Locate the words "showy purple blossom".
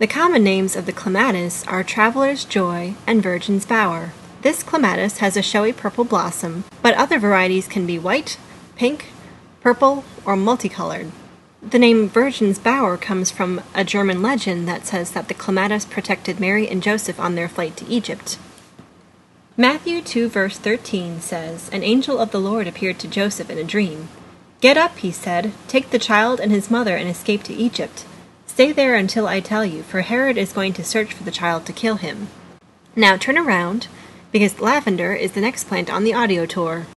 5.42-6.64